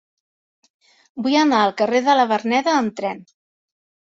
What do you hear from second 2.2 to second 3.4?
la Verneda amb tren.